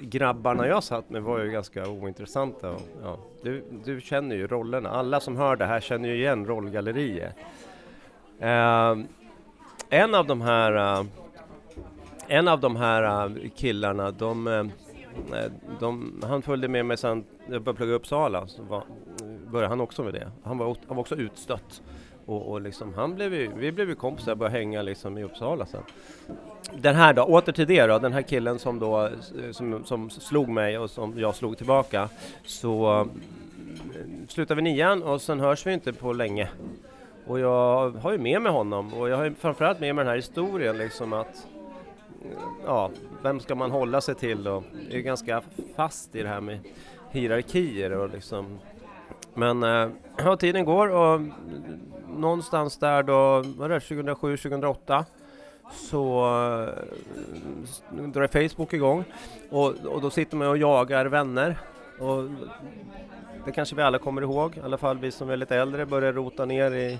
grabbarna 0.00 0.66
jag 0.66 0.84
satt 0.84 1.10
med 1.10 1.22
var 1.22 1.40
ju 1.40 1.50
ganska 1.50 1.88
ointressanta. 1.88 2.70
Och, 2.70 2.82
ja, 3.02 3.18
du, 3.42 3.64
du 3.84 4.00
känner 4.00 4.36
ju 4.36 4.46
rollerna. 4.46 4.90
Alla 4.90 5.20
som 5.20 5.36
hör 5.36 5.56
det 5.56 5.66
här 5.66 5.80
känner 5.80 6.08
ju 6.08 6.14
igen 6.14 6.46
rollgalleriet. 6.46 7.34
Eh, 8.38 8.96
en 9.88 10.14
av 10.14 10.26
de 10.26 10.40
här 10.40 10.98
eh, 10.98 11.04
en 12.28 12.48
av 12.48 12.60
de 12.60 12.76
här 12.76 13.26
eh, 13.26 13.50
killarna, 13.56 14.10
de, 14.10 14.46
eh, 14.46 14.64
de, 15.80 16.20
han 16.24 16.42
följde 16.42 16.68
med 16.68 16.86
mig 16.86 16.96
sen 16.96 17.24
jag 17.48 17.62
började 17.62 17.76
plugga 17.76 17.92
i 17.92 17.96
Uppsala, 17.96 18.46
så 18.46 18.62
var, 18.62 18.84
började 19.54 19.68
han 19.68 19.80
också 19.80 20.02
med 20.02 20.14
det. 20.14 20.30
Han 20.44 20.58
var, 20.58 20.66
han 20.66 20.96
var 20.96 21.00
också 21.00 21.16
utstött. 21.16 21.82
Och, 22.26 22.50
och 22.50 22.60
liksom, 22.60 22.94
han 22.94 23.14
blev 23.14 23.34
ju, 23.34 23.50
vi 23.56 23.72
blev 23.72 23.88
ju 23.88 23.94
kompisar 23.94 24.32
och 24.32 24.38
började 24.38 24.58
hänga 24.58 24.82
liksom 24.82 25.18
i 25.18 25.24
Uppsala 25.24 25.66
sen. 25.66 25.82
Den 26.76 26.94
här 26.94 27.12
då, 27.12 27.22
åter 27.22 27.52
till 27.52 27.66
det 27.66 27.86
då, 27.86 27.98
den 27.98 28.12
här 28.12 28.22
killen 28.22 28.58
som 28.58 28.78
då 28.78 29.10
som, 29.52 29.84
som 29.84 30.10
slog 30.10 30.48
mig 30.48 30.78
och 30.78 30.90
som 30.90 31.18
jag 31.18 31.34
slog 31.34 31.56
tillbaka. 31.56 32.08
Så 32.44 33.00
eh, 33.00 33.06
slutar 34.28 34.54
vi 34.54 34.62
nian 34.62 35.02
och 35.02 35.22
sen 35.22 35.40
hörs 35.40 35.66
vi 35.66 35.72
inte 35.72 35.92
på 35.92 36.12
länge. 36.12 36.48
Och 37.26 37.40
jag 37.40 37.90
har 37.90 38.12
ju 38.12 38.18
med 38.18 38.42
mig 38.42 38.52
honom 38.52 38.94
och 38.94 39.08
jag 39.08 39.16
har 39.16 39.24
ju 39.24 39.34
framförallt 39.34 39.80
med 39.80 39.94
mig 39.94 40.04
den 40.04 40.10
här 40.10 40.16
historien 40.16 40.78
liksom 40.78 41.12
att 41.12 41.46
eh, 42.24 42.38
ja, 42.66 42.90
vem 43.22 43.40
ska 43.40 43.54
man 43.54 43.70
hålla 43.70 44.00
sig 44.00 44.14
till 44.14 44.44
då? 44.44 44.62
Jag 44.88 44.98
är 44.98 45.02
ganska 45.02 45.42
fast 45.76 46.14
i 46.14 46.22
det 46.22 46.28
här 46.28 46.40
med 46.40 46.58
hierarkier 47.10 47.92
och 47.92 48.10
liksom 48.10 48.58
men 49.34 49.62
eh, 49.62 49.88
ja, 50.16 50.36
tiden 50.36 50.64
går 50.64 50.88
och 50.88 51.20
någonstans 52.08 52.78
där 52.78 53.02
då, 53.02 53.44
var 53.56 53.68
det 53.68 53.80
2007, 53.80 54.36
2008 54.36 55.04
så 55.72 56.24
äh, 57.96 58.02
drar 58.02 58.26
Facebook 58.26 58.72
igång 58.72 59.04
och, 59.50 59.66
och 59.86 60.00
då 60.00 60.10
sitter 60.10 60.36
man 60.36 60.48
och 60.48 60.58
jagar 60.58 61.06
vänner 61.06 61.58
och 62.00 62.24
det 63.44 63.52
kanske 63.52 63.76
vi 63.76 63.82
alla 63.82 63.98
kommer 63.98 64.22
ihåg, 64.22 64.56
i 64.56 64.60
alla 64.60 64.78
fall 64.78 64.98
vi 64.98 65.10
som 65.10 65.30
är 65.30 65.36
lite 65.36 65.56
äldre 65.56 65.86
börjar 65.86 66.12
rota 66.12 66.44
ner 66.44 66.70
i 66.70 66.98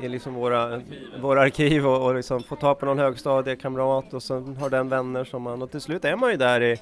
i 0.00 0.08
liksom 0.08 0.34
våra, 0.34 0.82
våra 1.20 1.42
arkiv 1.42 1.86
och, 1.86 2.06
och 2.06 2.14
liksom 2.14 2.42
få 2.42 2.56
ta 2.56 2.74
på 2.74 2.86
någon 2.86 2.98
högstadiekamrat 2.98 4.14
och 4.14 4.22
sen 4.22 4.56
har 4.56 4.70
den 4.70 4.88
vänner 4.88 5.24
som 5.24 5.42
man, 5.42 5.62
och 5.62 5.70
till 5.70 5.80
slut 5.80 6.04
är 6.04 6.16
man 6.16 6.30
ju 6.30 6.36
där 6.36 6.62
i, 6.62 6.76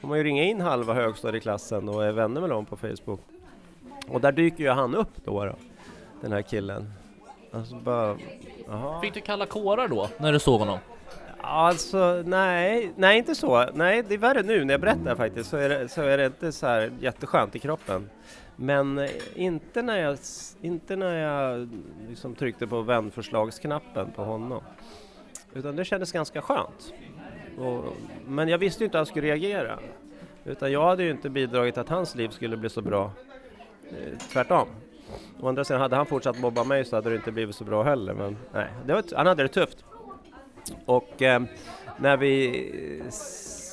får 0.00 0.08
man 0.08 0.18
ju 0.18 0.24
ringa 0.24 0.44
in 0.44 0.60
halva 0.60 0.94
högstadieklassen 0.94 1.88
och 1.88 2.04
är 2.04 2.12
vänner 2.12 2.40
med 2.40 2.50
dem 2.50 2.66
på 2.66 2.76
Facebook. 2.76 3.20
Och 4.10 4.20
där 4.20 4.32
dyker 4.32 4.64
ju 4.64 4.70
han 4.70 4.94
upp 4.94 5.24
då, 5.24 5.44
då 5.44 5.54
den 6.20 6.32
här 6.32 6.42
killen. 6.42 6.92
Alltså 7.52 7.74
bara, 7.74 8.16
aha. 8.70 9.00
Fick 9.00 9.14
du 9.14 9.20
kalla 9.20 9.46
kårar 9.46 9.88
då, 9.88 10.08
när 10.18 10.32
du 10.32 10.38
såg 10.38 10.60
honom? 10.60 10.78
Alltså 11.42 12.22
nej, 12.26 12.92
nej 12.96 13.18
inte 13.18 13.34
så. 13.34 13.66
Nej, 13.74 14.02
det 14.08 14.14
är 14.14 14.18
värre 14.18 14.42
nu 14.42 14.64
när 14.64 14.74
jag 14.74 14.80
berättar 14.80 15.14
faktiskt, 15.14 15.50
så 15.50 15.56
är 15.56 15.68
det, 15.68 15.88
så 15.88 16.02
är 16.02 16.18
det 16.18 16.26
inte 16.26 16.52
så 16.52 16.66
här 16.66 16.92
jätteskönt 17.00 17.56
i 17.56 17.58
kroppen. 17.58 18.10
Men 18.56 18.98
eh, 18.98 19.10
inte 19.34 19.82
när 19.82 19.98
jag, 19.98 20.18
inte 20.60 20.96
när 20.96 21.14
jag 21.14 21.68
liksom 22.08 22.34
tryckte 22.34 22.66
på 22.66 22.82
vänförslagsknappen 22.82 24.12
på 24.16 24.24
honom. 24.24 24.62
Utan 25.54 25.76
det 25.76 25.84
kändes 25.84 26.12
ganska 26.12 26.42
skönt. 26.42 26.94
Och, 27.58 27.84
men 28.26 28.48
jag 28.48 28.58
visste 28.58 28.82
ju 28.82 28.84
inte 28.84 28.96
hur 28.96 29.00
han 29.00 29.06
skulle 29.06 29.26
reagera. 29.26 29.78
Utan 30.44 30.72
jag 30.72 30.84
hade 30.84 31.02
ju 31.02 31.10
inte 31.10 31.30
bidragit 31.30 31.78
att 31.78 31.88
hans 31.88 32.14
liv 32.14 32.28
skulle 32.28 32.56
bli 32.56 32.70
så 32.70 32.82
bra. 32.82 33.12
Eh, 33.90 34.18
tvärtom. 34.32 34.68
Å 35.40 35.48
andra 35.48 35.64
sidan, 35.64 35.80
hade 35.80 35.96
han 35.96 36.06
fortsatt 36.06 36.38
mobba 36.38 36.64
mig 36.64 36.84
så 36.84 36.96
hade 36.96 37.10
det 37.10 37.16
inte 37.16 37.32
blivit 37.32 37.56
så 37.56 37.64
bra 37.64 37.82
heller. 37.82 38.14
Men 38.14 38.36
nej, 38.54 38.66
det 38.86 38.94
var, 38.94 39.04
han 39.16 39.26
hade 39.26 39.42
det 39.42 39.48
tufft. 39.48 39.84
Och 40.86 41.22
eh, 41.22 41.42
när 41.98 42.16
vi... 42.16 43.10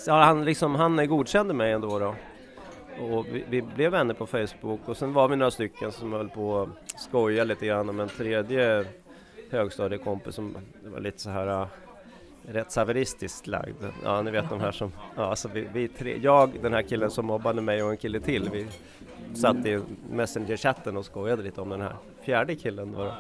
Ja, 0.08 0.24
han, 0.24 0.46
liksom, 0.46 0.76
han 0.76 1.08
godkände 1.08 1.54
mig 1.54 1.72
ändå 1.72 2.00
då. 2.00 2.16
Och 3.02 3.26
vi, 3.32 3.44
vi, 3.50 3.62
blev 3.62 3.92
vänner 3.92 4.14
på 4.14 4.26
Facebook 4.26 4.80
och 4.86 4.98
sen 4.98 5.14
var 5.14 5.28
vi 5.28 5.36
några 5.36 5.52
stycken 5.52 5.92
som 5.92 6.14
höll 6.14 6.30
på 6.30 6.62
att 6.62 7.02
skoja 7.02 7.44
lite 7.44 7.66
grann 7.66 7.90
om 7.90 8.00
en 8.00 8.10
tredje 8.10 8.86
högstadiekompis 9.50 10.36
som 10.36 10.58
var 10.84 11.00
lite 11.00 11.20
så 11.20 11.30
här 11.30 11.68
rätt 12.48 12.72
saveristiskt 12.72 13.48
lagd. 13.48 13.84
Ja, 14.04 14.22
ni 14.22 14.32
vet 14.32 14.50
de 14.50 14.60
här 14.60 14.72
som, 14.72 14.92
ja, 15.16 15.24
alltså 15.24 15.50
vi, 15.54 15.68
vi 15.74 15.88
tre, 15.88 16.18
jag, 16.22 16.52
den 16.62 16.74
här 16.74 16.82
killen 16.82 17.12
som 17.12 17.26
mobbade 17.26 17.62
mig 17.62 17.84
och 17.84 17.92
en 17.92 17.98
kille 17.98 18.20
till, 18.20 18.50
vi 18.54 18.68
satt 19.36 19.66
i 19.66 19.80
Messenger-chatten 20.12 20.98
och 20.98 21.06
skojade 21.06 21.44
lite 21.44 21.62
om 21.62 21.70
den 21.70 21.82
här 21.82 21.96
fjärde 22.22 22.56
killen 22.56 22.92
då. 22.92 23.14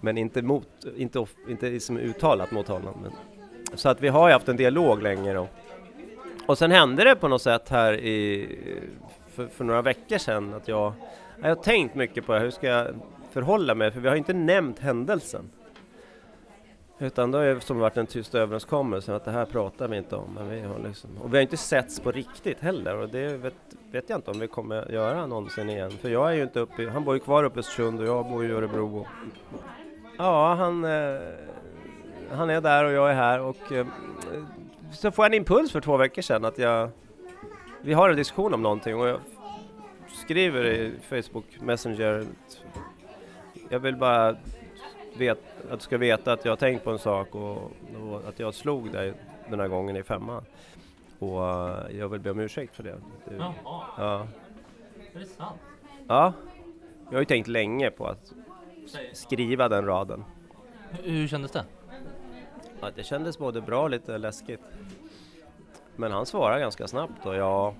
Men 0.00 0.18
inte 0.18 0.42
mot, 0.42 0.68
inte, 0.96 1.26
inte 1.48 1.80
som 1.80 1.98
uttalat 1.98 2.50
mot 2.50 2.68
honom. 2.68 2.98
Men, 3.02 3.12
så 3.74 3.88
att 3.88 4.00
vi 4.00 4.08
har 4.08 4.28
ju 4.28 4.32
haft 4.32 4.48
en 4.48 4.56
dialog 4.56 5.02
länge 5.02 5.32
då. 5.32 5.48
Och 6.46 6.58
sen 6.58 6.70
hände 6.70 7.04
det 7.04 7.16
på 7.16 7.28
något 7.28 7.42
sätt 7.42 7.68
här 7.68 7.92
i, 7.92 8.48
för, 9.28 9.46
för 9.46 9.64
några 9.64 9.82
veckor 9.82 10.18
sedan 10.18 10.54
att 10.54 10.68
jag, 10.68 10.92
jag 11.42 11.48
har 11.48 11.54
tänkt 11.54 11.94
mycket 11.94 12.26
på 12.26 12.32
det, 12.32 12.40
hur 12.40 12.50
ska 12.50 12.66
jag 12.66 12.88
förhålla 13.30 13.74
mig? 13.74 13.90
För 13.90 14.00
vi 14.00 14.08
har 14.08 14.16
inte 14.16 14.32
nämnt 14.32 14.78
händelsen. 14.78 15.50
Utan 16.98 17.30
det 17.30 17.38
har 17.38 17.60
som 17.60 17.78
varit 17.78 17.96
en 17.96 18.06
tyst 18.06 18.34
överenskommelse 18.34 19.14
att 19.14 19.24
det 19.24 19.30
här 19.30 19.44
pratar 19.44 19.88
vi 19.88 19.96
inte 19.96 20.16
om. 20.16 20.34
Men 20.34 20.50
vi 20.50 20.60
har 20.60 20.78
liksom, 20.78 21.10
och 21.22 21.32
vi 21.32 21.36
har 21.36 21.42
inte 21.42 21.56
setts 21.56 22.00
på 22.00 22.12
riktigt 22.12 22.60
heller 22.60 22.96
och 22.96 23.08
det 23.08 23.36
vet, 23.36 23.54
vet 23.90 24.10
jag 24.10 24.18
inte 24.18 24.30
om 24.30 24.38
vi 24.40 24.48
kommer 24.48 24.92
göra 24.92 25.26
någonsin 25.26 25.70
igen. 25.70 25.90
För 25.90 26.08
jag 26.08 26.30
är 26.30 26.34
ju 26.34 26.42
inte 26.42 26.60
uppe 26.60 26.82
i, 26.82 26.88
han 26.88 27.04
bor 27.04 27.14
ju 27.14 27.20
kvar 27.20 27.44
uppe 27.44 27.58
i 27.58 27.60
Östersund 27.60 28.00
och 28.00 28.06
jag 28.06 28.28
bor 28.28 28.44
i 28.46 28.50
Örebro. 28.50 29.00
Och, 29.00 29.06
ja, 30.18 30.54
han, 30.54 30.84
eh, 30.84 31.20
han 32.30 32.50
är 32.50 32.60
där 32.60 32.84
och 32.84 32.92
jag 32.92 33.10
är 33.10 33.14
här 33.14 33.40
och 33.40 33.72
eh, 33.72 33.86
så 34.92 35.10
får 35.10 35.24
jag 35.24 35.32
en 35.32 35.36
impuls 35.36 35.72
för 35.72 35.80
två 35.80 35.96
veckor 35.96 36.22
sedan 36.22 36.44
att 36.44 36.58
jag, 36.58 36.90
vi 37.80 37.92
har 37.92 38.10
en 38.10 38.16
diskussion 38.16 38.54
om 38.54 38.62
någonting 38.62 39.00
och 39.00 39.08
jag 39.08 39.20
skriver 40.24 40.66
i 40.66 40.92
Facebook 41.08 41.60
Messenger 41.60 42.26
jag 43.68 43.78
vill 43.78 43.96
bara 43.96 44.36
vet, 45.18 45.38
att 45.70 45.78
du 45.78 45.84
ska 45.84 45.98
veta 45.98 46.32
att 46.32 46.44
jag 46.44 46.52
har 46.52 46.56
tänkt 46.56 46.84
på 46.84 46.90
en 46.90 46.98
sak 46.98 47.34
och, 47.34 47.72
och 48.02 48.28
att 48.28 48.38
jag 48.38 48.54
slog 48.54 48.92
dig 48.92 49.12
den 49.48 49.60
här 49.60 49.68
gången 49.68 49.96
i 49.96 50.02
femman. 50.02 50.44
Och 51.18 51.40
uh, 51.40 51.98
jag 51.98 52.08
vill 52.08 52.20
be 52.20 52.30
om 52.30 52.40
ursäkt 52.40 52.76
för 52.76 52.82
det. 52.82 52.96
det 53.24 53.36
Jaha. 53.36 53.52
Ja. 53.98 54.26
Är 55.14 55.18
det 55.18 55.26
sant? 55.26 55.60
Ja. 56.08 56.32
Jag 57.04 57.12
har 57.12 57.20
ju 57.20 57.24
tänkt 57.24 57.48
länge 57.48 57.90
på 57.90 58.06
att 58.06 58.32
skriva 59.12 59.68
den 59.68 59.86
raden. 59.86 60.24
Hur 61.02 61.28
kändes 61.28 61.50
det? 61.50 61.64
Ja, 62.80 62.90
det 62.94 63.04
kändes 63.04 63.38
både 63.38 63.60
bra 63.60 63.82
och 63.82 63.90
lite 63.90 64.18
läskigt. 64.18 64.60
Men 65.96 66.12
han 66.12 66.26
svarade 66.26 66.60
ganska 66.60 66.88
snabbt 66.88 67.26
och 67.26 67.36
jag 67.36 67.74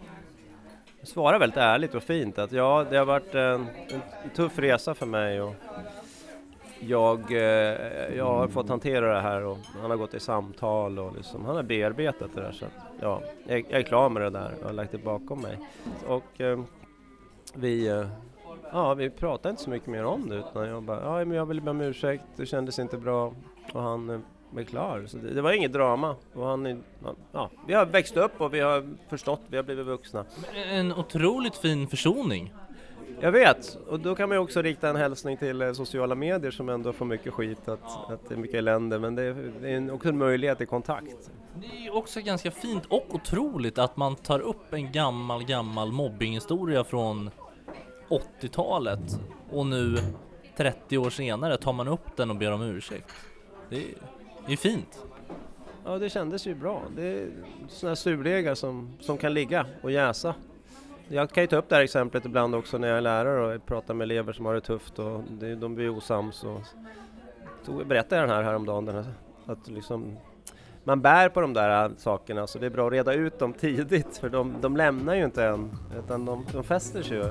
svarade 1.03 1.39
väldigt 1.39 1.57
ärligt 1.57 1.95
och 1.95 2.03
fint 2.03 2.39
att 2.39 2.53
ja, 2.53 2.87
det 2.91 2.97
har 2.97 3.05
varit 3.05 3.35
en, 3.35 3.67
en 3.89 4.31
tuff 4.35 4.59
resa 4.59 4.95
för 4.95 5.07
mig 5.07 5.41
och 5.41 5.55
jag, 6.81 7.33
eh, 7.33 8.17
jag 8.17 8.25
har 8.25 8.49
fått 8.49 8.69
hantera 8.69 9.15
det 9.15 9.21
här 9.21 9.45
och 9.45 9.59
han 9.81 9.91
har 9.91 9.97
gått 9.97 10.15
i 10.15 10.21
samtal 10.21 10.99
och 10.99 11.17
liksom, 11.17 11.45
han 11.45 11.57
har 11.57 11.63
bearbetat 11.63 12.31
det 12.35 12.41
där 12.41 12.53
så 12.53 12.65
att, 12.65 12.73
ja, 13.01 13.23
jag, 13.47 13.59
jag, 13.59 13.81
är 13.81 13.83
klar 13.83 14.09
med 14.09 14.23
det 14.23 14.31
där 14.31 14.55
och 14.61 14.67
har 14.67 14.73
lagt 14.73 14.93
det 14.93 14.99
bakom 14.99 15.41
mig. 15.41 15.59
Och 16.07 16.41
eh, 16.41 16.61
vi, 17.55 17.87
eh, 17.89 18.07
ja, 18.73 18.95
vi 18.95 19.11
pratade 19.11 19.51
inte 19.51 19.63
så 19.63 19.71
mycket 19.71 19.89
mer 19.89 20.05
om 20.05 20.29
det 20.29 20.37
utan 20.37 20.69
jag 20.69 20.83
bara, 20.83 21.03
ja 21.03 21.25
men 21.25 21.37
jag 21.37 21.47
vill 21.47 21.61
be 21.61 21.71
om 21.71 21.81
ursäkt, 21.81 22.25
det 22.37 22.47
kändes 22.47 22.79
inte 22.79 22.99
bra 22.99 23.35
och 23.73 23.83
han 23.83 24.11
eh, 24.11 24.21
är 24.57 24.65
klar. 24.65 25.05
Så 25.07 25.17
det, 25.17 25.35
det, 25.35 25.43
var 25.43 25.53
inget 25.53 25.73
drama. 25.73 26.17
Och 26.35 26.47
han, 26.47 26.83
ja, 27.33 27.51
vi 27.67 27.75
har 27.75 27.87
växt 27.87 28.17
upp 28.17 28.41
och 28.41 28.55
vi 28.55 28.61
har 28.61 28.97
förstått, 29.09 29.41
vi 29.47 29.57
har 29.57 29.65
blivit 29.65 29.87
vuxna. 29.87 30.25
En 30.71 30.93
otroligt 30.93 31.57
fin 31.57 31.89
försoning. 31.89 32.53
Jag 33.21 33.33
vet, 33.33 33.79
och 33.89 34.01
då 34.01 34.15
kan 34.15 34.29
man 34.29 34.37
ju 34.37 34.43
också 34.43 34.63
rikta 34.63 34.89
en 34.89 34.97
hälsning 34.97 35.37
till 35.37 35.63
eh, 35.63 35.73
sociala 35.73 36.15
medier 36.15 36.51
som 36.51 36.69
ändå 36.69 36.93
får 36.93 37.05
mycket 37.05 37.33
skit, 37.33 37.69
att, 37.69 38.11
att 38.11 38.29
det 38.29 38.35
är 38.35 38.39
mycket 38.39 38.57
elände, 38.57 38.99
men 38.99 39.15
det 39.15 39.23
är, 39.23 39.53
det 39.61 39.71
är 39.71 39.95
också 39.95 40.09
en 40.09 40.19
möjlighet 40.19 40.59
till 40.59 40.67
kontakt. 40.67 41.31
Det 41.55 41.87
är 41.87 41.95
också 41.95 42.21
ganska 42.21 42.51
fint 42.51 42.87
och 42.87 43.15
otroligt 43.15 43.79
att 43.79 43.97
man 43.97 44.17
tar 44.17 44.41
upp 44.41 44.73
en 44.73 44.93
gammal, 44.93 45.45
gammal 45.45 45.93
mobbinghistoria 45.93 46.85
från 46.85 47.31
80-talet 48.09 49.21
och 49.51 49.67
nu 49.67 49.97
30 50.57 50.99
år 50.99 51.11
senare 51.11 51.57
tar 51.57 51.73
man 51.73 51.89
upp 51.89 52.17
den 52.17 52.31
och 52.31 52.37
ber 52.37 52.53
om 52.53 52.63
ursäkt. 52.63 53.13
Det 53.71 53.77
är, 53.77 53.95
det 54.47 54.53
är 54.53 54.57
fint. 54.57 55.05
Ja, 55.85 55.99
det 55.99 56.11
kändes 56.11 56.47
ju 56.47 56.55
bra. 56.55 56.83
Det 56.97 57.03
är 57.03 57.29
sådana 57.69 57.97
surdegar 57.97 58.55
som, 58.55 58.93
som 59.01 59.19
kan 59.19 59.35
ligga 59.35 59.67
och 59.83 59.91
jäsa. 59.91 60.35
Jag 61.09 61.31
kan 61.31 61.43
ju 61.43 61.47
ta 61.47 61.57
upp 61.57 61.69
det 61.69 61.75
här 61.75 61.83
exemplet 61.83 62.25
ibland 62.25 62.55
också 62.55 62.79
när 62.79 62.89
jag 62.89 62.97
är 62.97 63.01
lärare 63.01 63.55
och 63.55 63.67
pratar 63.67 63.95
med 63.95 64.05
elever 64.05 64.33
som 64.33 64.47
har 64.47 64.55
det 64.55 64.61
tufft 64.61 64.99
och 64.99 65.23
det, 65.31 65.55
de 65.55 65.75
blir 65.75 65.89
osams. 65.89 66.45
Och, 66.45 66.61
jag 67.67 67.87
berättade 67.87 68.21
den 68.21 68.31
här 68.31 68.43
häromdagen, 68.43 68.85
den 68.85 68.95
här, 68.95 69.05
att 69.47 69.69
liksom, 69.69 70.17
man 70.85 71.01
bär 71.01 71.29
på 71.29 71.41
de 71.41 71.53
där 71.53 71.91
sakerna 71.97 72.47
så 72.47 72.59
det 72.59 72.67
är 72.67 72.71
bra 72.71 72.87
att 72.87 72.93
reda 72.93 73.13
ut 73.13 73.39
dem 73.39 73.53
tidigt 73.61 74.17
för 74.17 74.29
de, 74.29 74.55
de 74.61 74.77
lämnar 74.77 75.15
ju 75.15 75.25
inte 75.25 75.45
en 75.45 75.71
utan 76.05 76.25
de, 76.25 76.47
de 76.53 76.65
fäster 76.65 77.03
sig 77.03 77.17
ju. 77.17 77.25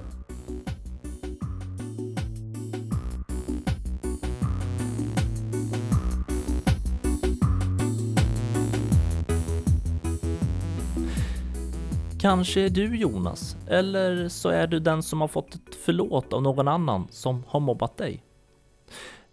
Kanske 12.25 12.61
är 12.61 12.69
du 12.69 12.95
Jonas, 12.95 13.57
eller 13.67 14.29
så 14.29 14.49
är 14.49 14.67
du 14.67 14.79
den 14.79 15.03
som 15.03 15.21
har 15.21 15.27
fått 15.27 15.55
ett 15.55 15.75
förlåt 15.85 16.33
av 16.33 16.41
någon 16.41 16.67
annan 16.67 17.07
som 17.09 17.43
har 17.47 17.59
mobbat 17.59 17.97
dig. 17.97 18.23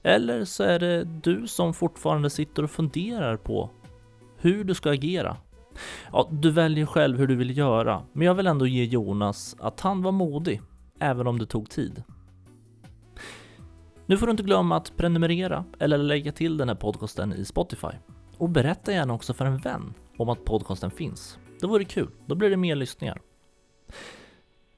Eller 0.03 0.45
så 0.45 0.63
är 0.63 0.79
det 0.79 1.05
du 1.05 1.49
som 1.49 1.75
fortfarande 1.75 2.31
sitter 2.31 2.63
och 2.63 2.71
funderar 2.71 3.37
på 3.37 3.71
hur 4.37 4.65
du 4.65 4.75
ska 4.75 4.91
agera. 4.91 5.37
Ja, 6.13 6.29
du 6.31 6.51
väljer 6.51 6.87
själv 6.87 7.19
hur 7.19 7.27
du 7.27 7.37
vill 7.37 7.59
göra, 7.59 8.03
men 8.13 8.27
jag 8.27 8.35
vill 8.35 8.47
ändå 8.47 8.67
ge 8.67 8.85
Jonas 8.85 9.57
att 9.61 9.81
han 9.81 10.03
var 10.03 10.13
modig, 10.13 10.61
även 10.99 11.27
om 11.27 11.39
det 11.39 11.47
tog 11.47 11.71
tid. 11.71 12.03
Nu 14.07 14.17
får 14.17 14.27
du 14.27 14.31
inte 14.31 14.43
glömma 14.43 14.77
att 14.77 14.97
prenumerera 14.97 15.65
eller 15.79 15.99
lägga 15.99 16.33
till 16.33 16.57
den 16.57 16.69
här 16.69 16.77
podcasten 16.77 17.33
i 17.33 17.45
Spotify. 17.45 17.93
Och 18.39 18.49
berätta 18.49 18.93
gärna 18.93 19.15
också 19.15 19.35
för 19.35 19.45
en 19.45 19.59
vän 19.59 19.95
om 20.17 20.29
att 20.29 20.45
podcasten 20.45 20.91
finns. 20.91 21.39
Det 21.63 21.69
vore 21.69 21.85
kul, 21.85 22.11
då 22.27 22.35
blir 22.35 22.51
det 22.51 22.57
mer 22.57 22.75
lyssningar. 22.75 23.21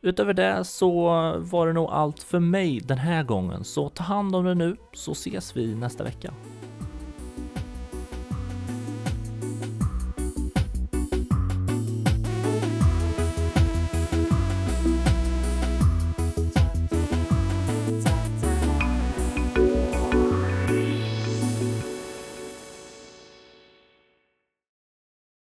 Utöver 0.00 0.34
det 0.34 0.64
så 0.64 1.02
var 1.38 1.66
det 1.66 1.72
nog 1.72 1.90
allt 1.90 2.22
för 2.22 2.40
mig 2.40 2.80
den 2.80 2.98
här 2.98 3.22
gången, 3.22 3.64
så 3.64 3.88
ta 3.88 4.04
hand 4.04 4.36
om 4.36 4.44
det 4.44 4.54
nu 4.54 4.76
så 4.92 5.12
ses 5.12 5.56
vi 5.56 5.74
nästa 5.74 6.04
vecka. 6.04 6.34